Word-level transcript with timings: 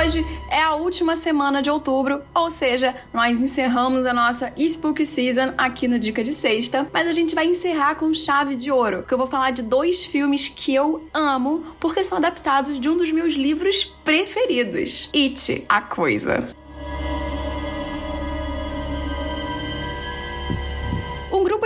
hoje 0.00 0.26
é 0.50 0.62
a 0.62 0.74
última 0.74 1.14
semana 1.14 1.60
de 1.60 1.68
outubro, 1.68 2.22
ou 2.34 2.50
seja, 2.50 2.96
nós 3.12 3.36
encerramos 3.36 4.06
a 4.06 4.14
nossa 4.14 4.50
Spook 4.56 5.04
Season 5.04 5.52
aqui 5.58 5.86
no 5.86 5.98
Dica 5.98 6.22
de 6.22 6.32
Sexta, 6.32 6.88
mas 6.90 7.06
a 7.06 7.12
gente 7.12 7.34
vai 7.34 7.44
encerrar 7.44 7.96
com 7.96 8.12
chave 8.14 8.56
de 8.56 8.70
ouro, 8.70 9.00
porque 9.00 9.12
eu 9.12 9.18
vou 9.18 9.26
falar 9.26 9.50
de 9.50 9.62
dois 9.62 10.06
filmes 10.06 10.48
que 10.48 10.74
eu 10.74 11.06
amo, 11.12 11.64
porque 11.78 12.02
são 12.02 12.16
adaptados 12.16 12.80
de 12.80 12.88
um 12.88 12.96
dos 12.96 13.12
meus 13.12 13.34
livros 13.34 13.84
preferidos, 14.02 15.10
It, 15.14 15.64
a 15.68 15.82
Coisa. 15.82 16.48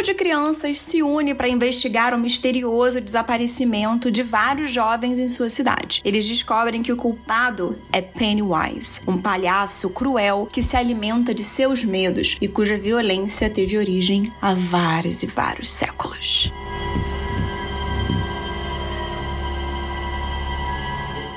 De 0.05 0.15
crianças 0.15 0.79
se 0.79 1.03
une 1.03 1.35
para 1.35 1.49
investigar 1.49 2.15
o 2.15 2.19
misterioso 2.19 3.01
desaparecimento 3.01 4.11
de 4.11 4.23
vários 4.23 4.71
jovens 4.71 5.19
em 5.19 5.27
sua 5.27 5.49
cidade. 5.49 6.03
Eles 6.05 6.29
descobrem 6.29 6.83
que 6.83 6.93
o 6.93 6.97
culpado 6.97 7.79
é 7.93 8.03
Pennywise, 8.03 9.01
um 9.09 9.17
palhaço 9.17 9.89
cruel 9.91 10.47
que 10.53 10.63
se 10.63 10.77
alimenta 10.77 11.35
de 11.35 11.43
seus 11.43 11.83
medos 11.83 12.37
e 12.41 12.47
cuja 12.47 12.77
violência 12.77 13.49
teve 13.49 13.79
origem 13.79 14.31
há 14.41 14.55
vários 14.55 15.23
e 15.23 15.27
vários 15.27 15.71
séculos. 15.71 16.53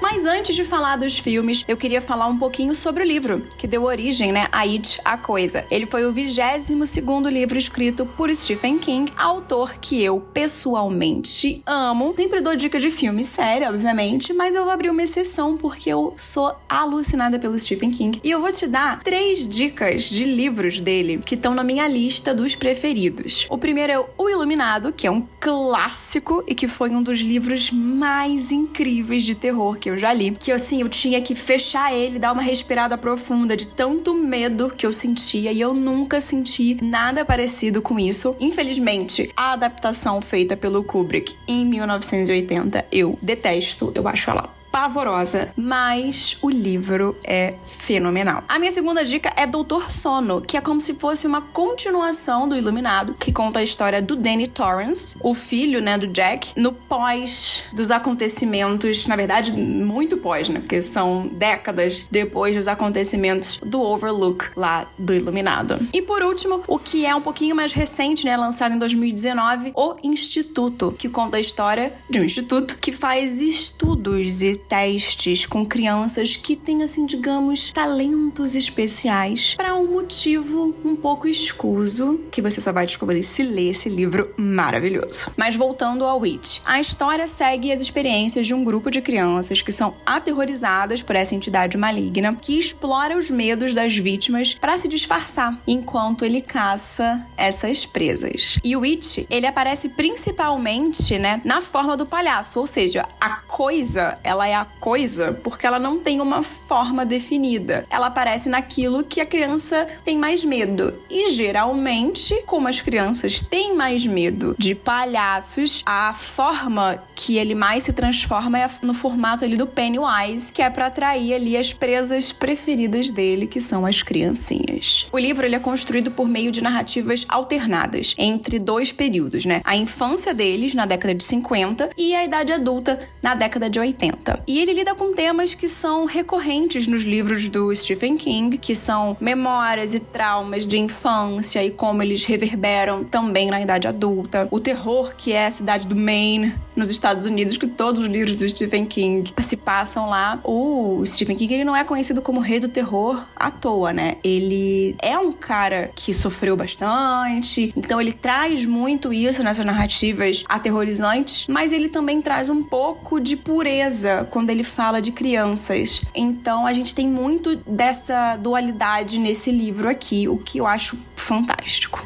Mas 0.10 0.26
antes 0.26 0.56
de 0.56 0.64
falar 0.64 0.96
dos 0.96 1.20
filmes, 1.20 1.66
eu 1.68 1.76
queria 1.76 2.00
falar 2.00 2.28
um 2.28 2.38
pouquinho 2.38 2.74
sobre 2.74 3.04
o 3.04 3.06
livro, 3.06 3.44
que 3.58 3.68
deu 3.68 3.84
origem, 3.84 4.32
né, 4.32 4.48
a 4.54 4.62
It, 4.62 5.02
a 5.04 5.18
Coisa. 5.18 5.66
Ele 5.70 5.86
foi 5.86 6.06
o 6.06 6.14
22 6.14 6.90
segundo 6.90 7.28
livro 7.28 7.60
escrito 7.60 8.06
por 8.06 8.34
Stephen 8.34 8.80
King, 8.80 9.12
autor 9.18 9.74
que 9.74 10.02
eu 10.02 10.22
pessoalmente 10.22 11.62
amo. 11.66 12.14
Sempre 12.16 12.40
dou 12.40 12.56
dica 12.56 12.80
de 12.80 12.90
filme 12.90 13.26
sério, 13.26 13.68
obviamente, 13.68 14.32
mas 14.32 14.56
eu 14.56 14.64
vou 14.64 14.72
abrir 14.72 14.90
uma 14.90 15.04
exceção 15.04 15.58
porque 15.58 15.90
eu 15.90 16.14
sou 16.16 16.56
alucinada 16.70 17.38
pelo 17.38 17.60
Stephen 17.60 17.92
King. 17.92 18.22
E 18.24 18.32
eu 18.32 18.40
vou 18.40 18.54
te 18.54 18.66
dar 18.66 19.04
três 19.04 19.46
dicas 19.46 20.04
de 20.04 20.24
livros 20.24 20.80
dele 20.80 21.18
que 21.18 21.36
estão 21.36 21.54
na 21.54 21.66
minha 21.66 21.86
lista 21.86 22.34
dos 22.34 22.56
preferidos. 22.56 23.46
O 23.50 23.58
primeiro 23.58 23.92
é 23.92 24.06
O 24.18 24.30
Iluminado, 24.30 24.94
que 24.94 25.06
é 25.06 25.12
um 25.12 25.28
clássico 25.38 26.46
e 26.48 26.56
que 26.56 26.66
foi 26.66 26.92
um 26.92 27.04
dos 27.04 27.20
livros 27.20 27.72
mais 27.72 28.54
incríveis 28.54 29.24
de 29.24 29.36
terror 29.36 29.78
que 29.78 29.90
eu 29.90 29.97
já 29.98 30.14
li, 30.14 30.32
que 30.32 30.52
assim, 30.52 30.82
eu 30.82 30.90
tinha 30.90 31.22
que 31.22 31.36
fechar 31.36 31.94
ele, 31.94 32.20
dar 32.20 32.32
uma 32.32 32.42
respirada 32.42 32.98
profunda 32.98 33.56
de 33.56 33.68
tanto 33.68 34.14
medo 34.14 34.72
que 34.76 34.86
eu 34.86 34.94
sentia 34.94 35.52
e 35.52 35.62
eu 35.62 35.74
nunca 35.74 36.22
senti 36.22 36.78
nada 36.84 37.24
parecido 37.24 37.82
com 37.82 38.00
isso. 38.00 38.36
Infelizmente, 38.40 39.32
a 39.36 39.54
adaptação 39.54 40.22
feita 40.22 40.56
pelo 40.58 40.84
Kubrick 40.84 41.36
em 41.48 41.66
1980 41.66 42.86
eu 42.92 43.18
detesto, 43.22 43.92
eu 43.96 44.08
acho 44.08 44.30
ela 44.30 44.57
pavorosa, 44.78 45.52
mas 45.58 46.38
o 46.40 46.52
livro 46.52 47.18
é 47.24 47.56
fenomenal. 47.64 48.44
A 48.48 48.60
minha 48.60 48.72
segunda 48.72 49.04
dica 49.04 49.34
é 49.36 49.48
Doutor 49.48 49.92
Sono, 49.92 50.40
que 50.40 50.56
é 50.56 50.62
como 50.62 50.80
se 50.80 50.94
fosse 50.94 51.26
uma 51.26 51.42
continuação 51.42 52.48
do 52.48 52.56
Iluminado, 52.56 53.16
que 53.16 53.32
conta 53.32 53.58
a 53.58 53.64
história 53.64 54.00
do 54.04 54.16
Danny 54.16 54.46
Torrance, 54.46 55.18
o 55.24 55.34
filho, 55.34 55.82
né, 55.82 55.98
do 55.98 56.06
Jack, 56.06 56.52
no 56.56 56.72
pós 56.72 57.64
dos 57.74 57.90
acontecimentos, 57.90 59.08
na 59.08 59.16
verdade, 59.16 59.52
muito 59.52 60.16
pós, 60.16 60.48
né, 60.48 60.60
porque 60.60 60.84
são 60.84 61.28
décadas 61.28 62.08
depois 62.12 62.56
dos 62.56 62.68
acontecimentos 62.68 63.60
do 63.66 63.82
Overlook 63.82 64.52
lá 64.56 64.88
do 64.96 65.12
Iluminado. 65.12 65.88
E 65.92 66.04
por 66.04 66.22
último, 66.22 66.62
o 66.68 66.78
que 66.78 67.04
é 67.04 67.16
um 67.16 67.22
pouquinho 67.22 67.56
mais 67.56 67.74
recente, 67.74 68.26
né, 68.26 68.38
lançado 68.38 68.76
em 68.76 68.78
2019, 68.78 69.72
O 69.76 69.96
Instituto, 70.04 70.94
que 70.96 71.10
conta 71.10 71.38
a 71.38 71.40
história 71.40 71.94
de 72.08 72.20
um 72.20 72.24
instituto 72.24 72.78
que 72.78 72.92
faz 72.92 73.42
estudos 73.42 74.44
e 74.44 74.67
testes 74.68 75.46
com 75.46 75.66
crianças 75.66 76.36
que 76.36 76.56
têm, 76.56 76.84
assim, 76.84 77.06
digamos, 77.06 77.72
talentos 77.72 78.56
especiais 78.56 79.56
para 79.56 79.76
um 79.76 79.92
motivo 79.92 80.76
um 80.84 80.96
pouco 80.96 81.28
escuso 81.28 82.22
que 82.32 82.42
você 82.42 82.60
só 82.60 82.72
vai 82.72 82.86
descobrir 82.86 83.24
se 83.24 83.44
ler 83.44 83.72
esse 83.72 83.90
livro 83.90 84.34
maravilhoso. 84.38 85.32
Mas 85.38 85.56
voltando 85.56 86.04
ao 86.06 86.20
Witch, 86.20 86.60
a 86.66 86.80
história 86.80 87.28
segue 87.28 87.72
as 87.72 87.82
experiências 87.82 88.46
de 88.46 88.54
um 88.54 88.64
grupo 88.64 88.92
de 88.92 89.02
crianças 89.02 89.62
que 89.62 89.72
são 89.72 89.96
aterrorizadas 90.06 91.02
por 91.02 91.16
essa 91.16 91.36
entidade 91.36 91.78
maligna 91.78 92.36
que 92.36 92.60
explora 92.60 93.18
os 93.18 93.30
medos 93.30 93.74
das 93.74 93.96
vítimas 93.96 94.54
para 94.54 94.78
se 94.78 94.88
disfarçar 94.88 95.58
enquanto 95.66 96.26
ele 96.26 96.42
caça 96.42 97.26
essas 97.38 97.86
presas. 97.86 98.60
E 98.64 98.76
o 98.76 98.82
Witch, 98.82 99.26
ele 99.30 99.48
aparece 99.48 99.90
principalmente, 99.90 101.18
né, 101.18 101.42
na 101.44 101.62
forma 101.62 101.96
do 101.96 102.06
palhaço, 102.06 102.60
ou 102.60 102.68
seja, 102.68 103.08
a 103.20 103.38
coisa, 103.38 104.18
ela 104.24 104.48
é 104.48 104.57
a 104.62 104.66
coisa 104.66 105.34
porque 105.44 105.66
ela 105.66 105.80
não 105.80 106.00
tem 106.00 106.22
uma 106.22 106.44
forma 106.44 107.06
definida. 107.06 107.86
Ela 107.90 108.08
aparece 108.08 108.50
naquilo 108.50 109.04
que 109.04 109.22
a 109.22 109.26
criança 109.26 109.88
tem 110.04 110.18
mais 110.18 110.44
medo. 110.44 110.94
E 111.10 111.32
geralmente, 111.32 112.42
como 112.46 112.68
as 112.68 112.82
crianças 112.82 113.42
têm 113.42 113.76
mais 113.76 114.06
medo 114.06 114.56
de 114.58 114.76
palhaços, 114.76 115.84
a 115.86 116.14
forma 116.14 117.04
que 117.16 117.38
ele 117.38 117.56
mais 117.56 117.84
se 117.84 117.94
transforma 117.94 118.60
é 118.60 118.70
no 118.82 118.94
formato 118.94 119.44
ali 119.44 119.56
do 119.56 119.68
Pennywise, 119.68 120.52
que 120.52 120.62
é 120.62 120.70
para 120.70 120.88
atrair 120.88 121.34
ali 121.34 121.58
as 121.58 121.74
presas 121.74 122.32
preferidas 122.32 123.10
dele, 123.10 123.48
que 123.48 123.62
são 123.62 123.86
as 123.86 124.02
criancinhas. 124.02 125.08
O 125.12 125.18
livro 125.18 125.46
ele 125.46 125.56
é 125.56 125.60
construído 125.60 126.12
por 126.12 126.28
meio 126.28 126.52
de 126.52 126.62
narrativas 126.62 127.26
alternadas 127.28 128.16
entre 128.18 128.60
dois 128.60 128.92
períodos, 128.92 129.46
né? 129.46 129.62
A 129.64 129.76
infância 129.76 130.34
deles 130.34 130.74
na 130.74 130.86
década 130.86 131.14
de 131.14 131.24
50 131.24 131.90
e 131.98 132.16
a 132.16 132.24
idade 132.24 132.52
adulta 132.52 133.00
na 133.22 133.36
década 133.36 133.70
de 133.70 133.80
80. 133.80 134.37
E 134.46 134.60
ele 134.60 134.74
lida 134.74 134.94
com 134.94 135.14
temas 135.14 135.54
que 135.54 135.68
são 135.68 136.06
recorrentes 136.06 136.88
nos 136.88 137.04
livros 137.04 137.48
do 137.50 137.74
Stephen 137.76 138.18
King, 138.18 138.58
que 138.58 138.76
são 138.76 139.16
memórias 139.20 139.94
e 139.94 140.00
traumas 140.00 140.66
de 140.66 140.78
infância 140.78 141.64
e 141.64 141.72
como 141.72 142.04
eles 142.04 142.26
reverberam 142.26 143.04
também 143.04 143.50
na 143.50 143.62
idade 143.62 143.88
adulta. 143.88 144.48
O 144.52 144.60
terror, 144.60 145.16
que 145.16 145.34
é 145.34 145.48
a 145.48 145.52
cidade 145.52 145.88
do 145.88 145.96
Maine, 145.96 146.54
nos 146.76 146.92
Estados 146.92 147.26
Unidos, 147.26 147.58
que 147.58 147.68
todos 147.68 148.04
os 148.04 148.08
livros 148.08 148.38
do 148.38 148.48
Stephen 148.48 148.86
King 148.86 149.34
se 149.42 149.58
passam 149.58 150.10
lá. 150.10 150.40
O 150.44 151.04
Stephen 151.06 151.36
King, 151.36 151.56
ele 151.56 151.64
não 151.64 151.76
é 151.76 151.84
conhecido 151.84 152.22
como 152.22 152.40
rei 152.40 152.60
do 152.60 152.68
terror 152.68 153.26
à 153.36 153.50
toa, 153.50 153.92
né? 153.92 154.16
Ele 154.24 154.96
é 155.02 155.18
um 155.18 155.32
cara 155.32 155.92
que 155.96 156.14
sofreu 156.14 156.56
bastante, 156.56 157.74
então 157.76 158.00
ele 158.00 158.14
traz 158.14 158.66
muito 158.66 159.12
isso 159.12 159.42
nessas 159.42 159.66
narrativas 159.66 160.44
aterrorizantes, 160.48 161.48
mas 161.48 161.72
ele 161.72 161.90
também 161.90 162.22
traz 162.22 162.50
um 162.50 162.62
pouco 162.62 163.20
de 163.20 163.36
pureza 163.36 164.27
quando 164.28 164.50
ele 164.50 164.64
fala 164.64 165.02
de 165.02 165.12
crianças. 165.12 166.02
Então 166.16 166.66
a 166.66 166.74
gente 166.74 166.94
tem 166.94 167.08
muito 167.08 167.56
dessa 167.68 168.36
dualidade 168.36 169.20
nesse 169.20 169.52
livro 169.52 169.90
aqui, 169.90 170.28
o 170.28 170.38
que 170.38 170.60
eu 170.60 170.68
acho 170.68 170.98
fantástico. 171.16 172.06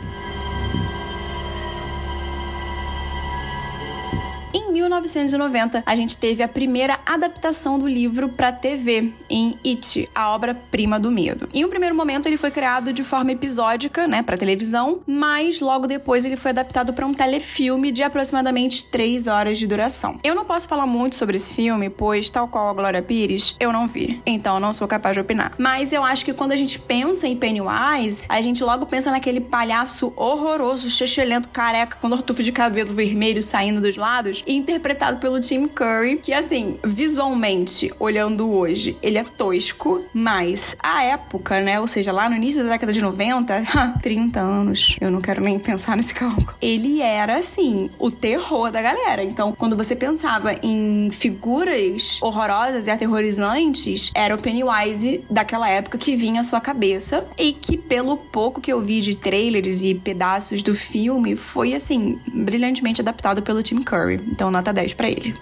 1990, 4.82 5.84
a 5.86 5.96
gente 5.96 6.18
teve 6.18 6.44
a 6.44 6.48
primeira 6.48 7.00
adaptação 7.06 7.78
do 7.78 7.88
livro 7.88 8.30
para 8.30 8.52
TV 8.52 9.14
em 9.30 9.56
It, 9.66 10.10
a 10.14 10.32
obra-prima 10.32 11.00
do 11.00 11.12
medo. 11.12 11.48
Em 11.54 11.66
um 11.66 11.70
primeiro 11.70 11.96
momento, 11.96 12.28
ele 12.28 12.38
foi 12.38 12.52
criado 12.52 12.94
de 12.94 13.04
forma 13.04 13.32
episódica, 13.32 14.08
né, 14.08 14.24
para 14.24 14.38
televisão, 14.38 15.02
mas 15.06 15.60
logo 15.60 15.88
depois 15.88 16.26
ele 16.26 16.36
foi 16.36 16.52
adaptado 16.52 16.94
para 16.94 17.06
um 17.06 17.14
telefilme 17.14 17.92
de 17.92 18.04
aproximadamente 18.04 18.86
3 18.86 19.28
horas 19.28 19.58
de 19.58 19.68
duração. 19.68 20.18
Eu 20.24 20.36
não 20.36 20.46
posso 20.46 20.68
falar 20.68 20.86
muito 20.86 21.16
sobre 21.16 21.36
esse 21.36 21.54
filme, 21.54 21.90
pois, 21.90 22.30
tal 22.30 22.48
qual 22.48 22.70
a 22.70 22.74
Glória 22.74 23.02
Pires, 23.02 23.56
eu 23.60 23.72
não 23.72 23.88
vi, 23.88 24.22
então 24.26 24.60
não 24.60 24.74
sou 24.74 24.88
capaz 24.88 25.16
de 25.16 25.22
opinar. 25.22 25.54
Mas 25.58 25.92
eu 25.94 26.04
acho 26.04 26.26
que 26.26 26.34
quando 26.34 26.52
a 26.52 26.56
gente 26.56 26.80
pensa 26.80 27.28
em 27.28 27.36
Pennywise, 27.36 28.26
a 28.30 28.42
gente 28.42 28.64
logo 28.64 28.86
pensa 28.86 29.12
naquele 29.12 29.40
palhaço 29.40 30.14
horroroso, 30.16 30.90
chechelento, 30.90 31.50
careca, 31.50 31.98
com 32.00 32.08
ortufo 32.08 32.44
de 32.44 32.52
cabelo 32.52 32.94
vermelho 32.94 33.42
saindo 33.42 33.82
dos 33.82 33.98
lados, 33.98 34.44
interpretado 34.72 35.20
pelo 35.20 35.40
Tim 35.40 35.68
Curry, 35.68 36.18
que 36.18 36.34
assim, 36.34 36.80
visualmente, 36.84 37.92
olhando 38.00 38.50
hoje, 38.52 38.98
ele 39.02 39.18
é 39.18 39.24
tosco, 39.24 40.04
mas 40.14 40.76
a 40.82 41.04
época, 41.04 41.60
né, 41.62 41.80
ou 41.80 41.88
seja, 41.88 42.12
lá 42.12 42.30
no 42.30 42.36
início 42.36 42.64
da 42.64 42.70
década 42.70 42.94
de 42.94 43.02
90, 43.02 43.66
30 44.02 44.40
anos, 44.40 44.96
eu 45.02 45.12
não 45.12 45.22
quero 45.22 45.42
nem 45.42 45.60
pensar 45.60 45.98
nesse 45.98 46.14
cálculo. 46.14 46.56
Ele 46.62 47.02
era 47.02 47.38
assim, 47.38 47.90
o 48.00 48.10
terror 48.10 48.72
da 48.72 48.82
galera. 48.82 49.24
Então, 49.24 49.54
quando 49.54 49.76
você 49.76 49.96
pensava 49.96 50.54
em 50.64 51.10
figuras 51.12 52.20
horrorosas 52.22 52.88
e 52.88 52.92
aterrorizantes, 52.92 54.12
era 54.16 54.36
o 54.36 54.42
Pennywise 54.42 55.24
daquela 55.30 55.68
época 55.70 55.98
que 55.98 56.16
vinha 56.16 56.42
à 56.42 56.44
sua 56.44 56.62
cabeça 56.62 57.26
e 57.38 57.54
que 57.54 57.78
pelo 57.78 58.18
pouco 58.18 58.62
que 58.62 58.72
eu 58.72 58.82
vi 58.82 59.02
de 59.02 59.16
trailers 59.16 59.84
e 59.84 59.96
pedaços 59.96 60.62
do 60.62 60.74
filme, 60.74 61.36
foi 61.36 61.74
assim, 61.74 62.20
brilhantemente 62.28 63.02
adaptado 63.02 63.42
pelo 63.42 63.64
Tim 63.64 63.82
Curry. 63.82 64.22
Então, 64.28 64.51
nota 64.52 64.74
10 64.74 64.94
para 64.94 65.10
ele. 65.10 65.34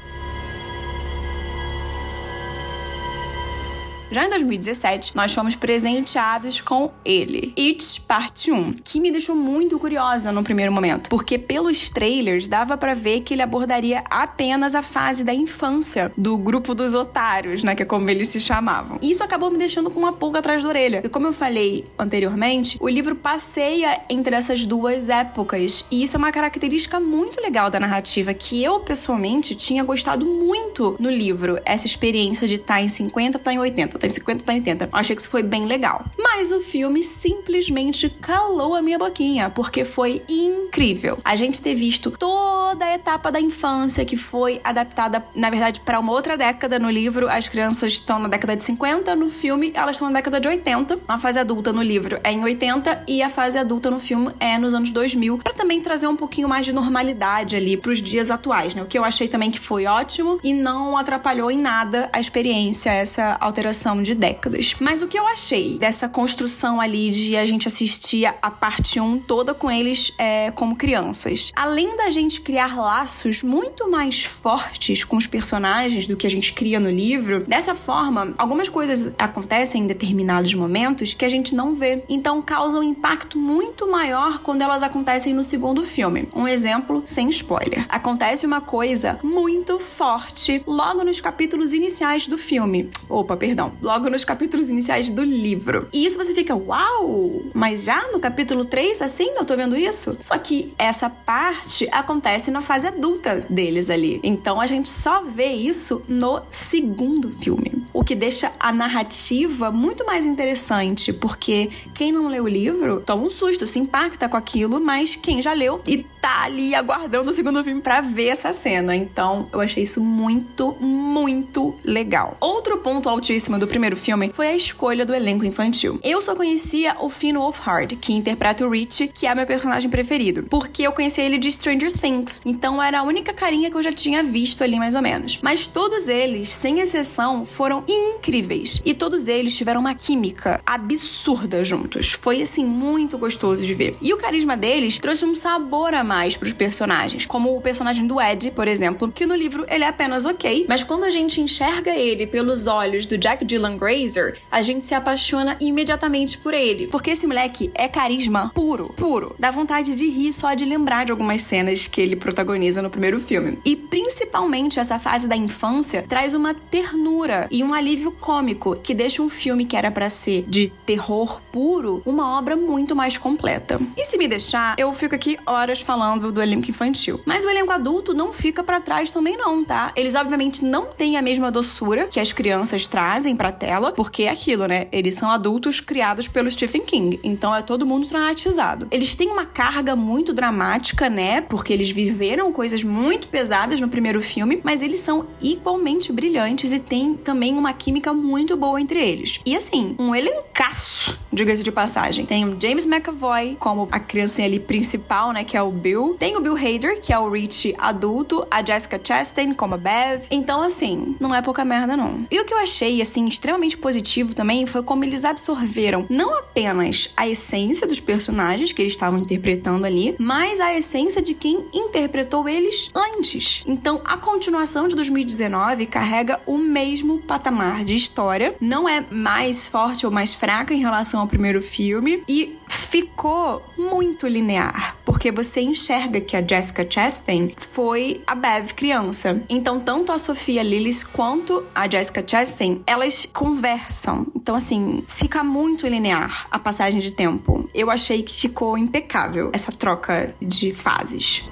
Já 4.12 4.26
em 4.26 4.30
2017, 4.30 5.16
nós 5.16 5.32
fomos 5.34 5.56
presenteados 5.56 6.60
com 6.62 6.92
ele, 7.06 7.54
It 7.58 8.02
Parte 8.02 8.52
1, 8.52 8.74
que 8.84 9.00
me 9.00 9.12
deixou 9.12 9.36
muito 9.36 9.78
curiosa 9.78 10.32
no 10.32 10.44
primeiro 10.44 10.72
momento, 10.72 11.12
porque 11.12 11.38
pelos 11.38 11.92
trailers 11.92 12.48
dava 12.48 12.76
para 12.76 12.96
ver 12.96 13.20
que 13.20 13.36
ele 13.36 13.44
abordaria 13.44 14.04
apenas 14.10 14.74
a 14.74 14.82
fase 14.82 15.24
da 15.24 15.32
infância 15.32 16.12
do 16.18 16.38
grupo 16.40 16.74
dos 16.74 16.96
otários, 16.96 17.64
né, 17.64 17.76
que 17.76 17.84
é 17.84 17.86
como 17.86 18.10
eles 18.10 18.30
se 18.30 18.40
chamavam. 18.40 18.98
E 19.00 19.12
isso 19.12 19.24
acabou 19.24 19.52
me 19.52 19.60
deixando 19.60 19.92
com 19.92 20.00
uma 20.00 20.14
pulga 20.14 20.40
atrás 20.40 20.64
da 20.64 20.70
orelha. 20.70 21.02
E 21.06 21.10
como 21.10 21.28
eu 21.28 21.34
falei 21.34 21.86
anteriormente, 21.98 22.78
o 22.82 22.90
livro 22.90 23.16
passeia 23.16 24.02
entre 24.10 24.36
essas 24.36 24.66
duas 24.66 25.08
épocas, 25.08 25.86
e 25.92 26.02
isso 26.04 26.16
é 26.16 26.18
uma 26.18 26.32
característica 26.32 27.00
muito 27.00 27.40
legal 27.40 27.70
da 27.70 27.80
narrativa 27.80 28.34
que 28.34 28.64
eu 28.64 28.80
pessoalmente 28.80 29.54
tinha 29.54 29.84
gostado 29.84 30.26
muito 30.26 30.98
no 31.00 31.12
livro, 31.12 31.60
essa 31.64 31.86
experiência 31.86 32.48
de 32.48 32.56
estar 32.56 32.76
tá 32.76 32.82
em 32.82 32.88
50, 32.88 33.38
estar 33.38 33.52
tá 33.52 33.54
em 33.54 33.60
80, 33.60 33.99
estar 33.99 33.99
tá 34.00 34.08
em 34.08 34.10
50, 34.12 34.42
estar 34.42 34.54
em 34.54 34.58
80. 34.58 34.86
Eu 34.86 34.90
achei 34.94 35.16
que 35.16 35.22
isso 35.22 35.30
foi 35.30 35.44
bem 35.44 35.66
legal. 35.66 36.06
Mas 36.18 36.52
o 36.52 36.62
filme 36.62 37.04
simplesmente 37.04 38.10
calou 38.10 38.76
a 38.76 38.82
minha 38.82 38.98
boquinha, 38.98 39.50
porque 39.50 39.84
foi 39.84 40.22
incrível. 40.28 41.18
A 41.24 41.36
gente 41.36 41.62
ter 41.62 41.76
visto 41.76 42.12
toda 42.12 42.86
a 42.86 42.94
etapa 42.94 43.32
da 43.32 43.40
infância 43.40 44.06
que 44.06 44.18
foi 44.18 44.60
adaptada, 44.64 45.24
na 45.36 45.50
verdade, 45.50 45.82
para 45.82 46.00
uma 46.00 46.12
outra 46.12 46.38
década 46.38 46.80
no 46.80 46.90
livro. 46.90 47.30
As 47.30 47.48
crianças 47.48 47.94
estão 47.94 48.20
na 48.20 48.28
década 48.28 48.56
de 48.56 48.64
50, 48.64 49.16
no 49.16 49.30
filme 49.30 49.72
elas 49.74 49.96
estão 49.96 50.10
na 50.10 50.16
década 50.16 50.40
de 50.40 50.48
80. 50.48 51.00
A 51.08 51.18
fase 51.18 51.40
adulta 51.40 51.74
no 51.74 51.82
livro 51.82 52.20
é 52.24 52.32
em 52.32 52.44
80 52.44 53.04
e 53.08 53.22
a 53.22 53.30
fase 53.30 53.58
adulta 53.58 53.90
no 53.90 54.00
filme 54.00 54.32
é 54.40 54.58
nos 54.58 54.74
anos 54.74 54.92
2000, 54.92 55.38
para 55.40 55.54
também 55.54 55.82
trazer 55.82 56.08
um 56.08 56.16
pouquinho 56.16 56.48
mais 56.48 56.66
de 56.66 56.74
normalidade 56.74 57.56
ali 57.56 57.78
para 57.78 57.92
os 57.92 58.02
dias 58.02 58.32
atuais, 58.32 58.76
né? 58.76 58.82
O 58.82 58.86
que 58.86 58.98
eu 58.98 59.04
achei 59.04 59.28
também 59.28 59.52
que 59.52 59.60
foi 59.60 59.86
ótimo 59.86 60.40
e 60.44 60.54
não 60.54 60.98
atrapalhou 60.98 61.50
em 61.52 61.58
nada 61.58 62.10
a 62.12 62.20
experiência, 62.20 62.92
essa 62.92 63.38
alteração 63.40 63.89
de 64.02 64.14
décadas. 64.14 64.76
Mas 64.80 65.02
o 65.02 65.08
que 65.08 65.18
eu 65.18 65.28
achei 65.28 65.78
dessa 65.78 66.08
construção 66.08 66.80
ali 66.80 67.10
de 67.10 67.38
a 67.38 67.46
gente 67.46 67.68
assistir 67.68 68.26
a 68.26 68.52
parte 68.52 69.00
1 69.00 69.20
toda 69.20 69.54
com 69.54 69.70
eles 69.70 70.14
é, 70.18 70.52
como 70.52 70.76
crianças, 70.76 71.52
além 71.56 71.96
da 71.98 72.10
gente 72.10 72.42
criar 72.42 72.78
laços 72.78 73.44
muito 73.44 73.90
mais 73.90 74.24
fortes 74.24 75.04
com 75.04 75.18
os 75.18 75.28
personagens 75.28 76.08
do 76.08 76.16
que 76.16 76.28
a 76.28 76.30
gente 76.30 76.54
cria 76.54 76.80
no 76.80 76.90
livro, 76.90 77.44
dessa 77.46 77.76
forma, 77.76 78.34
algumas 78.38 78.70
coisas 78.70 79.14
acontecem 79.18 79.84
em 79.84 79.88
determinados 79.88 80.54
momentos 80.54 81.14
que 81.14 81.26
a 81.26 81.30
gente 81.30 81.56
não 81.56 81.74
vê. 81.74 82.04
Então 82.10 82.42
causa 82.42 82.80
um 82.80 82.84
impacto 82.84 83.38
muito 83.38 83.90
maior 83.90 84.40
quando 84.40 84.62
elas 84.62 84.84
acontecem 84.84 85.34
no 85.34 85.44
segundo 85.44 85.84
filme. 85.84 86.28
Um 86.36 86.48
exemplo 86.48 87.02
sem 87.06 87.30
spoiler. 87.30 87.86
Acontece 87.90 88.46
uma 88.46 88.62
coisa 88.62 89.20
muito 89.24 89.80
forte 89.80 90.64
logo 90.66 91.04
nos 91.04 91.20
capítulos 91.22 91.74
iniciais 91.74 92.28
do 92.28 92.38
filme. 92.38 92.90
Opa, 93.10 93.36
perdão. 93.36 93.72
Logo 93.82 94.10
nos 94.10 94.24
capítulos 94.24 94.70
iniciais 94.70 95.10
do 95.10 95.24
livro. 95.24 95.88
E 95.94 96.06
isso 96.06 96.18
você 96.18 96.34
fica, 96.34 96.56
uau! 96.56 97.42
Mas 97.54 97.84
já 97.84 98.10
no 98.12 98.20
capítulo 98.20 98.66
3, 98.66 99.02
assim, 99.02 99.30
eu 99.36 99.46
tô 99.46 99.56
vendo 99.56 99.76
isso? 99.76 100.18
Só 100.22 100.38
que 100.38 100.68
essa 100.78 101.10
parte 101.10 101.88
acontece 101.92 102.52
na 102.52 102.62
fase 102.62 102.88
adulta 102.88 103.46
deles 103.50 103.90
ali. 103.90 104.20
Então 104.24 104.60
a 104.60 104.68
gente 104.68 104.90
só 104.90 105.24
vê 105.24 105.48
isso 105.48 106.04
no 106.08 106.42
segundo 106.50 107.30
filme. 107.30 107.84
O 107.94 108.04
que 108.04 108.16
deixa 108.16 108.52
a 108.60 108.72
narrativa 108.72 109.72
muito 109.72 110.06
mais 110.06 110.26
interessante, 110.26 111.12
porque 111.12 111.70
quem 111.94 112.12
não 112.12 112.28
leu 112.28 112.44
o 112.44 112.48
livro 112.48 113.02
toma 113.06 113.24
um 113.24 113.30
susto, 113.30 113.66
se 113.66 113.80
impacta 113.80 114.30
com 114.30 114.38
aquilo, 114.38 114.80
mas 114.80 115.16
quem 115.16 115.42
já 115.42 115.54
leu 115.54 115.82
e 115.88 116.06
tá 116.22 116.44
ali 116.44 116.76
aguardando 116.76 117.32
o 117.32 117.34
segundo 117.34 117.64
filme 117.64 117.82
para 117.82 118.02
ver 118.02 118.28
essa 118.28 118.54
cena. 118.54 118.96
Então, 118.96 119.48
eu 119.52 119.62
achei 119.62 119.84
isso 119.84 120.02
muito, 120.02 120.76
muito 120.80 121.76
legal. 121.84 122.38
Outro 122.40 122.78
ponto 122.78 123.10
altíssimo 123.10 123.58
do 123.58 123.68
primeiro 123.70 123.96
filme 123.96 124.32
foi 124.34 124.48
a 124.48 124.56
escolha 124.56 125.06
do 125.06 125.14
elenco 125.14 125.46
infantil. 125.46 126.00
Eu 126.04 126.22
só 126.22 126.36
conhecia 126.36 126.96
o 127.00 127.10
Finn 127.10 127.38
Wolfhard, 127.38 127.96
que 127.96 128.12
interpreta 128.12 128.66
o 128.66 128.70
Rich, 128.70 129.08
que 129.14 129.28
é 129.28 129.34
meu 129.34 129.46
personagem 129.46 129.90
preferido, 129.90 130.44
porque 130.44 130.84
eu 130.84 130.92
conheci 130.92 131.22
ele 131.22 131.38
de 131.38 131.52
Stranger 131.52 131.92
Things. 131.94 132.42
Então, 132.46 132.82
era 132.82 133.00
a 133.00 133.04
única 133.04 133.34
carinha 133.34 133.70
que 133.70 133.78
eu 133.78 133.84
já 133.84 133.94
tinha 133.94 134.24
visto 134.24 134.64
ali 134.64 134.78
mais 134.78 134.96
ou 134.96 135.02
menos. 135.02 135.40
Mas 135.42 135.68
todos 135.68 136.08
eles, 136.08 136.50
sem 136.50 136.80
exceção, 136.80 137.46
foram 137.46 137.84
incríveis. 137.88 138.82
E 138.84 138.94
todos 138.94 139.28
eles 139.28 139.56
tiveram 139.56 139.80
uma 139.80 139.94
química 139.94 140.60
absurda 140.66 141.64
juntos. 141.64 142.12
Foi 142.12 142.42
assim 142.42 142.66
muito 142.66 143.18
gostoso 143.18 143.64
de 143.64 143.74
ver. 143.74 143.96
E 144.02 144.14
o 144.14 144.18
carisma 144.18 144.58
deles 144.58 144.98
trouxe 144.98 145.24
um 145.24 145.36
sabor 145.36 145.94
a 145.94 146.04
mais 146.04 146.36
pros 146.36 146.54
personagens, 146.54 147.26
como 147.26 147.56
o 147.56 147.62
personagem 147.62 148.08
do 148.08 148.20
Ed, 148.20 148.52
por 148.52 148.68
exemplo, 148.68 149.12
que 149.12 149.26
no 149.26 149.36
livro 149.36 149.66
ele 149.70 149.84
é 149.84 149.88
apenas 149.88 150.26
ok, 150.26 150.66
mas 150.68 150.84
quando 150.84 151.04
a 151.04 151.10
gente 151.10 151.40
enxerga 151.40 151.96
ele 151.96 152.26
pelos 152.26 152.68
olhos 152.68 153.06
do 153.06 153.18
Jack 153.18 153.46
Dylan 153.50 153.78
Grazer, 153.78 154.38
a 154.52 154.62
gente 154.62 154.86
se 154.86 154.94
apaixona 154.94 155.58
imediatamente 155.60 156.38
por 156.38 156.54
ele, 156.54 156.86
porque 156.86 157.10
esse 157.10 157.26
moleque 157.26 157.72
é 157.74 157.88
carisma 157.88 158.52
puro, 158.54 158.94
puro. 158.96 159.36
Dá 159.40 159.50
vontade 159.50 159.96
de 159.96 160.08
rir 160.08 160.34
só 160.34 160.54
de 160.54 160.64
lembrar 160.64 161.06
de 161.06 161.12
algumas 161.12 161.42
cenas 161.42 161.88
que 161.88 162.00
ele 162.00 162.16
protagoniza 162.16 162.80
no 162.80 162.92
primeiro 162.92 163.20
filme. 163.20 163.58
E 163.66 163.76
principalmente 163.76 164.80
essa 164.80 165.00
fase 165.00 165.28
da 165.28 165.36
infância 165.36 166.06
traz 166.08 166.36
uma 166.36 166.54
ternura 166.54 167.48
e 167.50 167.64
um 167.64 167.74
alívio 167.74 168.12
cômico 168.12 168.80
que 168.80 168.94
deixa 168.94 169.24
um 169.24 169.30
filme 169.30 169.66
que 169.66 169.76
era 169.76 169.90
para 169.90 170.12
ser 170.12 170.46
de 170.48 170.70
terror 170.86 171.42
puro 171.52 172.04
uma 172.06 172.38
obra 172.38 172.56
muito 172.56 172.96
mais 172.96 173.18
completa. 173.18 173.80
E 173.98 174.06
se 174.06 174.18
me 174.18 174.28
deixar, 174.28 174.76
eu 174.78 174.94
fico 174.94 175.16
aqui 175.16 175.40
horas 175.44 175.82
falando 175.82 176.32
do 176.32 176.40
elenco 176.40 176.70
infantil. 176.70 177.20
Mas 177.26 177.44
o 177.44 177.50
elenco 177.50 177.72
adulto 177.72 178.14
não 178.14 178.32
fica 178.32 178.64
para 178.64 178.80
trás 178.80 179.10
também 179.10 179.36
não, 179.36 179.64
tá? 179.64 179.92
Eles 179.96 180.14
obviamente 180.14 180.64
não 180.64 180.86
têm 180.86 181.18
a 181.18 181.22
mesma 181.22 181.50
doçura 181.50 182.06
que 182.06 182.20
as 182.20 182.32
crianças 182.32 182.86
trazem 182.86 183.39
pra 183.40 183.54
tela, 183.54 183.94
porque 183.94 184.24
é 184.24 184.30
aquilo, 184.30 184.66
né? 184.66 184.88
Eles 184.92 185.16
são 185.16 185.32
adultos 185.32 185.80
criados 185.80 186.28
pelo 186.28 186.52
Stephen 186.52 186.82
King, 186.82 187.20
então 187.24 187.56
é 187.56 187.62
todo 187.62 187.86
mundo 187.86 188.06
traumatizado. 188.06 188.88
Eles 188.92 189.16
têm 189.16 189.30
uma 189.30 189.46
carga 189.46 189.96
muito 189.96 190.34
dramática, 190.34 191.10
né? 191.10 191.40
Porque 191.40 191.72
eles 191.72 191.90
viveram 191.90 192.52
coisas 192.52 192.84
muito 192.84 193.28
pesadas 193.28 193.80
no 193.80 193.88
primeiro 193.88 194.22
filme, 194.22 194.60
mas 194.64 194.82
eles 194.82 195.00
são 195.00 195.26
igualmente 195.42 196.12
brilhantes 196.12 196.74
e 196.74 196.80
tem 196.80 197.14
também 197.14 197.54
uma 197.54 197.74
química 197.74 198.14
muito 198.14 198.58
boa 198.58 198.82
entre 198.82 199.00
eles. 199.00 199.40
E 199.46 199.56
assim, 199.56 199.96
um 200.00 200.16
elencaço, 200.16 201.19
diga-se 201.32 201.64
de 201.64 201.72
passagem. 201.72 202.26
Tem 202.26 202.46
o 202.46 202.58
James 202.60 202.86
McAvoy 202.86 203.58
como 203.60 203.88
a 203.92 204.00
criancinha 204.00 204.48
ali 204.48 204.60
principal, 204.60 205.32
né? 205.32 205.44
Que 205.44 205.58
é 205.58 205.62
o 205.62 205.72
Bill. 205.72 206.16
Tem 206.20 206.36
o 206.36 206.42
Bill 206.42 206.56
Hader, 206.56 207.00
que 207.02 207.14
é 207.14 207.20
o 207.20 207.30
Rich 207.30 207.76
adulto, 207.78 208.46
a 208.50 208.64
Jessica 208.64 209.00
Chastain 209.02 209.54
como 209.54 209.76
a 209.76 209.78
Bev. 209.78 210.24
Então, 210.32 210.62
assim, 210.62 211.16
não 211.20 211.34
é 211.34 211.42
pouca 211.42 211.64
merda, 211.64 211.96
não. 211.96 212.26
E 212.30 212.40
o 212.40 212.46
que 212.46 212.54
eu 212.54 212.58
achei, 212.58 213.02
assim, 213.02 213.26
extremamente 213.26 213.78
positivo 213.78 214.34
também 214.34 214.66
foi 214.66 214.84
como 214.84 215.04
eles 215.04 215.26
absorveram 215.26 216.06
não 216.10 216.38
apenas 216.38 217.12
a 217.16 217.28
essência 217.28 217.88
dos 217.88 218.00
personagens 218.00 218.72
que 218.72 218.82
eles 218.82 218.94
estavam 218.94 219.20
interpretando 219.20 219.86
ali, 219.86 220.16
mas 220.20 220.60
a 220.60 220.74
essência 220.74 221.22
de 221.22 221.34
quem 221.34 221.66
interpretou 221.74 222.48
eles 222.48 222.92
antes. 222.96 223.64
Então, 223.66 224.02
a 224.04 224.18
continuação 224.18 224.88
de 224.88 224.96
2019 224.96 225.86
carrega 225.86 226.40
o 226.46 226.58
mesmo 226.58 227.20
patamar 227.20 227.84
de 227.84 227.96
história, 227.96 228.56
não 228.60 228.88
é 228.88 229.06
mais 229.12 229.68
forte 229.68 230.06
ou 230.06 230.12
mais 230.12 230.34
fraca 230.34 230.74
em 230.74 230.80
relação 230.80 231.19
ao 231.20 231.28
primeiro 231.28 231.62
filme 231.62 232.24
e 232.28 232.58
ficou 232.68 233.62
muito 233.78 234.28
linear, 234.28 234.98
porque 235.06 235.32
você 235.32 235.62
enxerga 235.62 236.20
que 236.20 236.36
a 236.36 236.46
Jessica 236.46 236.86
Chastain 236.90 237.54
foi 237.56 238.22
a 238.26 238.34
Bev 238.34 238.74
criança. 238.74 239.44
Então, 239.48 239.80
tanto 239.80 240.12
a 240.12 240.18
Sofia 240.18 240.64
Lillis 240.64 241.04
quanto 241.04 241.64
a 241.76 241.90
Jessica 241.90 242.24
Chastain, 242.26 242.82
elas 242.88 243.28
conversam. 243.32 244.26
Então, 244.36 244.56
assim, 244.56 245.04
fica 245.08 245.44
muito 245.44 245.88
linear 245.88 246.48
a 246.50 246.58
passagem 246.58 247.00
de 247.00 247.12
tempo. 247.12 247.70
Eu 247.76 247.92
achei 247.92 248.24
que 248.24 248.42
ficou 248.42 248.78
impecável 248.78 249.52
essa 249.54 249.72
troca 249.72 250.34
de 250.42 250.72
fases. 250.72 251.44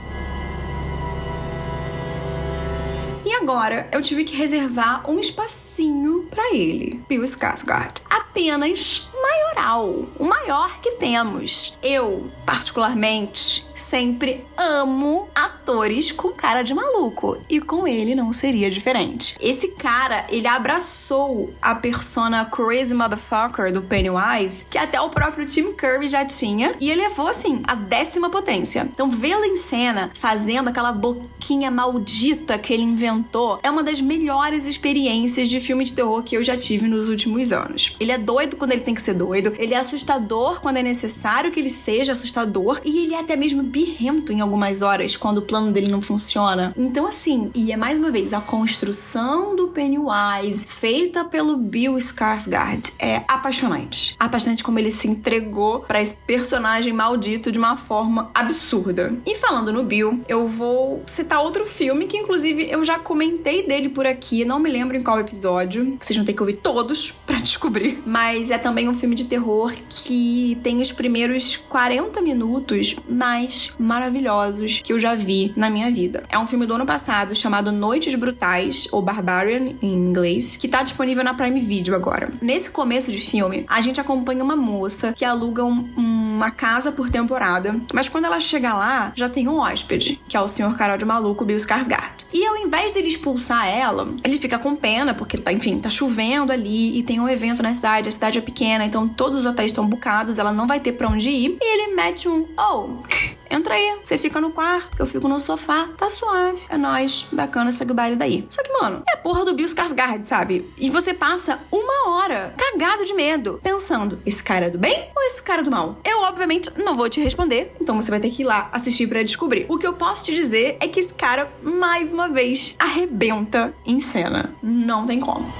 Agora 3.48 3.88
eu 3.94 4.01
tive 4.01 4.25
que 4.25 4.36
reservar 4.36 5.10
um 5.10 5.18
espacinho 5.18 6.27
para 6.30 6.54
ele, 6.54 7.01
Bill 7.08 7.24
Skarsgård. 7.24 8.01
Apenas 8.10 9.10
maioral, 9.13 10.06
o 10.20 10.25
maior 10.25 10.82
que 10.82 10.92
temos. 10.98 11.80
Eu, 11.82 12.30
particularmente, 12.46 13.66
sempre 13.74 14.46
amo 14.58 15.30
atores 15.68 16.14
com 16.14 16.30
cara 16.30 16.62
de 16.62 16.74
maluco. 16.74 17.38
E 17.50 17.60
com 17.60 17.86
ele 17.86 18.16
não 18.16 18.32
seria 18.32 18.72
diferente. 18.72 19.36
Esse 19.40 19.68
cara, 19.68 20.26
ele 20.30 20.48
abraçou 20.48 21.54
a 21.62 21.76
persona 21.76 22.46
crazy 22.46 22.94
motherfucker 22.94 23.74
do 23.74 23.82
Pennywise, 23.82 24.66
que 24.70 24.78
até 24.78 25.00
o 25.02 25.10
próprio 25.10 25.46
Tim 25.46 25.74
Curry 25.74 26.08
já 26.08 26.24
tinha, 26.24 26.74
e 26.80 26.90
ele 26.90 27.02
levou 27.02 27.28
assim 27.28 27.62
a 27.68 27.76
décima 27.76 28.30
potência. 28.30 28.88
Então, 28.92 29.10
vê-lo 29.10 29.44
em 29.44 29.58
cena 29.58 30.10
fazendo 30.14 30.70
aquela 30.70 30.94
boquinha 30.94 31.70
maldita 31.70 32.58
que 32.58 32.72
ele 32.72 32.84
inventou 32.84 33.60
é 33.62 33.70
uma 33.70 33.84
das 33.84 34.00
melhores 34.00 34.66
experiências 34.66 35.50
de 35.50 35.60
filme 35.60 35.84
de 35.84 35.94
terror 35.94 36.24
que 36.24 36.38
eu 36.38 36.44
já 36.44 36.56
tive 36.56 36.88
nos 36.88 37.10
últimos 37.10 37.52
anos. 37.52 37.96
Ele 38.00 38.12
é 38.12 38.18
doido 38.18 38.56
quando 38.56 38.72
ele 38.72 38.82
tem 38.82 38.96
que 38.96 39.02
ser 39.02 39.14
doido, 39.14 39.54
ele 39.58 39.74
é 39.74 39.78
assustador 39.78 40.62
quando 40.62 40.78
é 40.78 40.84
necessário 40.84 41.52
que 41.52 41.60
ele 41.60 41.70
seja 41.70 42.14
assustador, 42.14 42.80
e 42.86 43.00
ele 43.00 43.14
é 43.14 43.20
até 43.20 43.36
mesmo 43.36 43.62
birrento 43.62 44.32
em 44.32 44.40
algumas 44.40 44.82
horas 44.82 45.18
quando 45.18 45.40
o 45.40 45.42
dele 45.72 45.92
não 45.92 46.02
funciona. 46.02 46.74
Então, 46.78 47.06
assim, 47.06 47.52
e 47.54 47.72
é 47.72 47.78
mais 47.78 47.98
uma 47.98 48.12
vez 48.12 48.34
a 48.34 48.42
construção 48.42 49.56
do 49.56 49.68
Pennywise, 49.70 50.68
feita 50.68 51.26
pelo 51.26 51.58
Bill 51.58 51.96
Skarsgård, 51.96 52.94
é 53.00 53.18
apaixonante. 53.28 54.16
Apaixonante 54.20 54.64
como 54.64 54.80
ele 54.80 54.92
se 54.92 55.08
entregou 55.08 55.80
para 55.82 56.02
esse 56.02 56.16
personagem 56.16 56.94
maldito 56.94 57.52
de 57.52 57.60
uma 57.60 57.76
forma 57.76 58.30
absurda. 58.34 59.18
E 59.26 59.36
falando 59.36 59.74
no 59.74 59.84
Bill, 59.84 60.22
eu 60.28 60.48
vou 60.48 61.04
citar 61.06 61.40
outro 61.40 61.66
filme 61.66 62.08
que 62.08 62.18
inclusive 62.18 62.68
eu 62.70 62.84
já 62.84 63.00
comentei 63.00 63.66
dele 63.66 63.90
por 63.90 64.06
aqui, 64.06 64.46
não 64.46 64.60
me 64.60 64.70
lembro 64.70 64.96
em 64.96 65.04
qual 65.04 65.20
episódio. 65.20 65.98
Vocês 66.00 66.16
vão 66.16 66.26
ter 66.26 66.34
que 66.34 66.42
ouvir 66.42 66.58
todos 66.58 67.12
para 67.26 67.38
descobrir. 67.38 68.02
Mas 68.06 68.50
é 68.50 68.58
também 68.58 68.88
um 68.88 68.94
filme 68.94 69.16
de 69.16 69.26
terror 69.26 69.74
que 69.90 70.58
tem 70.64 70.82
os 70.82 70.92
primeiros 70.92 71.56
40 71.56 72.22
minutos 72.22 72.96
mais 73.08 73.72
maravilhosos 73.80 74.82
que 74.84 74.94
eu 74.94 75.00
já 75.00 75.16
vi 75.16 75.47
na 75.56 75.70
minha 75.70 75.89
vida. 75.92 76.24
É 76.30 76.38
um 76.38 76.46
filme 76.46 76.66
do 76.66 76.75
ano 76.75 76.86
passado 76.86 77.36
chamado 77.36 77.72
Noites 77.72 78.16
Brutais, 78.16 78.88
ou 78.92 79.01
Barbarian 79.01 79.74
em 79.82 79.94
inglês, 79.94 80.58
que 80.58 80.68
tá 80.68 80.84
disponível 80.84 81.24
na 81.24 81.34
Prime 81.34 81.60
Video 81.60 81.96
agora. 81.96 82.32
Nesse 82.42 82.70
começo 82.70 83.12
de 83.12 83.20
filme, 83.20 83.66
a 83.68 83.82
gente 83.82 84.01
acompanha 84.01 84.44
uma 84.44 84.56
moça 84.56 85.13
que 85.13 85.25
aluga 85.25 85.63
um, 85.63 85.89
uma 85.98 86.51
casa 86.51 86.92
por 86.92 87.10
temporada, 87.10 87.75
mas 87.94 88.10
quando 88.10 88.25
ela 88.25 88.39
chega 88.39 88.74
lá, 88.74 89.12
já 89.16 89.30
tem 89.30 89.48
um 89.48 89.60
hóspede, 89.60 90.20
que 90.27 90.36
é 90.36 90.42
o 90.42 90.48
senhor 90.48 90.75
Carol 90.77 90.98
de 90.98 91.06
Maluco, 91.06 91.46
Bill 91.46 91.58
Skarsgård. 91.58 92.17
E 92.34 92.46
ao 92.46 92.58
invés 92.58 92.92
dele 92.92 93.08
expulsar 93.08 93.68
ela, 93.68 94.08
ele 94.24 94.38
fica 94.38 94.60
com 94.60 94.76
pena, 94.76 95.14
porque 95.14 95.38
tá, 95.38 95.52
enfim, 95.52 95.80
tá 95.80 95.90
chovendo 95.90 96.52
ali 96.52 96.98
e 96.98 97.04
tem 97.04 97.20
um 97.20 97.30
evento 97.30 97.64
na 97.64 97.74
cidade, 97.74 98.10
a 98.10 98.12
cidade 98.12 98.38
é 98.38 98.42
pequena, 98.42 98.86
então 98.86 99.08
todos 99.08 99.40
os 99.40 99.46
hotéis 99.46 99.72
estão 99.72 99.88
bucados, 99.88 100.40
ela 100.40 100.52
não 100.52 100.68
vai 100.68 100.80
ter 100.80 100.94
pra 100.94 101.08
onde 101.08 101.30
ir. 101.30 101.58
E 101.62 101.74
ele 101.74 101.96
mete 101.96 102.28
um, 102.28 102.48
oh, 102.58 102.98
entra 103.50 103.76
aí, 103.76 103.98
você 104.04 104.18
fica 104.18 104.42
no 104.42 104.52
quarto, 104.52 104.90
eu 105.00 105.06
fico 105.06 105.28
no 105.28 105.40
sofá, 105.40 105.90
tá 105.98 106.10
suave, 106.10 106.62
é 106.70 106.78
nóis, 106.78 107.26
bacana, 107.32 107.72
segue 107.72 107.92
o 107.92 107.96
baile 107.96 108.16
daí. 108.16 108.46
Só 108.50 108.62
que, 108.62 108.72
mano, 108.74 109.04
é 109.08 109.14
a 109.14 109.18
porra 109.18 109.46
do 109.46 109.54
Bill 109.54 109.66
Skarsgård, 109.66 110.26
sabe? 110.26 110.70
E 110.78 110.90
você 110.90 111.14
passa 111.14 111.60
uma 111.72 112.10
hora 112.10 112.54
cagado 112.58 113.06
de 113.06 113.14
medo, 113.14 113.60
pensando, 113.64 114.20
esse 114.26 114.44
cara 114.44 114.68
é 114.68 114.70
do 114.70 114.78
bem 114.78 115.10
ou 115.16 115.24
esse 115.24 115.42
cara 115.42 115.62
é 115.62 115.64
do 115.64 115.72
mal? 115.72 115.98
Eu, 116.04 116.22
obviamente, 116.22 116.72
não 116.78 116.96
vou 116.96 117.10
te 117.10 117.22
responder, 117.22 117.74
então 117.80 118.00
você 118.00 118.12
vai 118.12 118.20
ter 118.20 118.30
que 118.30 118.44
ir 118.44 118.46
lá 118.46 118.70
assistir 118.72 119.08
para 119.08 119.24
descobrir. 119.24 119.66
O 119.70 119.78
que 119.78 119.88
eu 119.88 119.94
posso 119.94 120.26
te 120.26 120.34
dizer 120.34 120.78
é 120.80 120.88
que 120.88 121.00
esse 121.00 121.14
cara, 121.14 121.52
mais 121.62 122.12
uma 122.18 122.30
vez, 122.30 122.76
arrebenta 122.80 123.72
em 123.86 124.02
cena. 124.02 124.50
Não 124.64 125.06
tem 125.06 125.20
como. 125.20 125.54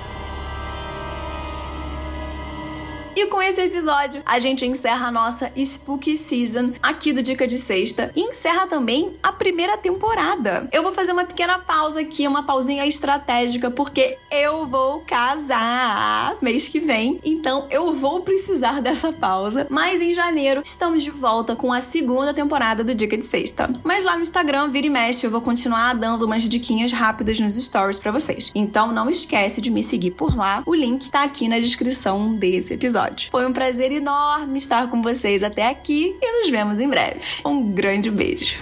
E 3.18 3.26
com 3.26 3.42
esse 3.42 3.60
episódio, 3.60 4.22
a 4.24 4.38
gente 4.38 4.64
encerra 4.64 5.08
a 5.08 5.12
nossa 5.12 5.52
Spooky 5.58 6.16
Season 6.16 6.74
aqui 6.84 7.12
do 7.12 7.24
Dica 7.24 7.48
de 7.48 7.58
Sexta 7.58 8.12
e 8.16 8.22
encerra 8.22 8.68
também 8.68 9.12
a 9.24 9.32
primeira 9.32 9.76
temporada. 9.76 10.70
Eu 10.72 10.84
vou 10.84 10.94
fazer 10.94 11.14
uma 11.14 11.26
pequena 11.26 11.58
pausa 11.58 12.02
aqui, 12.02 12.28
uma 12.28 12.44
pausinha 12.44 12.86
estratégica, 12.86 13.72
porque 13.72 14.20
eu 14.30 14.68
vou 14.68 15.00
casar 15.00 16.38
mês 16.44 16.68
que 16.68 16.80
vem, 16.80 17.20
então 17.26 17.66
eu 17.72 17.92
vou 17.92 18.22
precisar 18.22 18.84
dessa 18.84 19.12
pausa. 19.12 19.66
Mas 19.68 20.00
em 20.00 20.14
janeiro 20.14 20.62
estamos 20.64 21.02
de 21.02 21.10
volta 21.10 21.56
com 21.56 21.74
a 21.74 21.82
segunda 21.82 22.36
temporada 22.36 22.84
do 22.84 22.94
Dica 22.94 23.18
de 23.18 23.26
Sexta. 23.26 23.68
Mas 23.84 24.04
lá 24.04 24.16
no 24.16 24.22
Instagram, 24.22 24.70
vira 24.70 24.86
e 24.86 24.92
mexe, 24.92 25.26
eu 25.26 25.32
vou 25.32 25.42
continuar 25.42 25.96
dando 25.96 26.22
umas 26.24 26.48
diquinhas 26.48 26.92
rápidas 26.92 27.40
nos 27.40 27.56
stories 27.56 27.98
para 27.98 28.12
vocês. 28.12 28.52
Então 28.54 28.92
não 28.92 29.10
esquece 29.10 29.60
de 29.60 29.72
me 29.72 29.84
seguir 29.84 30.12
por 30.12 30.38
lá. 30.38 30.62
O 30.68 30.76
link 30.76 31.10
tá 31.10 31.24
aqui 31.24 31.48
na 31.48 31.58
descrição 31.58 32.36
desse 32.36 32.76
episódio 32.76 33.07
episódio. 33.08 33.30
Foi 33.32 33.46
um 33.46 33.54
prazer 33.54 33.92
enorme 33.92 34.58
estar 34.58 34.90
com 34.90 35.02
vocês 35.02 35.44
até 35.44 35.68
aqui 35.68 36.16
e 36.22 36.40
nos 36.40 36.50
vemos 36.50 36.80
em 36.80 36.90
breve. 36.90 37.20
Um 37.46 37.72
grande 37.72 38.12
beijo. 38.12 38.58